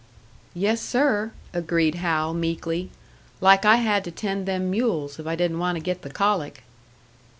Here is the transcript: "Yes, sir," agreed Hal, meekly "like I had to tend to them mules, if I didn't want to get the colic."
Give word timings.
"Yes, 0.55 0.81
sir," 0.81 1.31
agreed 1.53 1.93
Hal, 1.93 2.33
meekly 2.33 2.89
"like 3.39 3.65
I 3.65 3.75
had 3.75 4.03
to 4.05 4.11
tend 4.11 4.47
to 4.47 4.51
them 4.53 4.71
mules, 4.71 5.19
if 5.19 5.27
I 5.27 5.35
didn't 5.35 5.59
want 5.59 5.75
to 5.75 5.79
get 5.79 6.01
the 6.01 6.09
colic." 6.09 6.63